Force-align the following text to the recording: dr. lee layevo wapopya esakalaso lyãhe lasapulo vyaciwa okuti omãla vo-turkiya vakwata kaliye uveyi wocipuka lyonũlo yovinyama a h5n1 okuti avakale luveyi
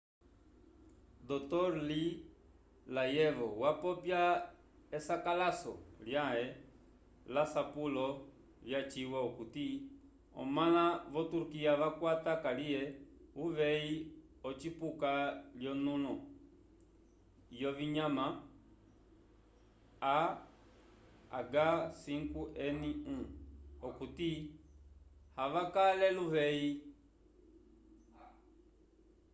dr. 1.27 1.69
lee 1.87 2.09
layevo 2.95 3.47
wapopya 3.61 4.21
esakalaso 4.97 5.73
lyãhe 6.05 6.45
lasapulo 7.33 8.05
vyaciwa 8.65 9.19
okuti 9.27 9.67
omãla 10.41 10.85
vo-turkiya 11.13 11.73
vakwata 11.81 12.33
kaliye 12.45 12.81
uveyi 13.43 13.93
wocipuka 14.43 15.11
lyonũlo 15.59 16.13
yovinyama 17.61 18.25
a 20.17 20.17
h5n1 21.49 22.83
okuti 23.87 24.29
avakale 25.43 26.07
luveyi 26.17 26.69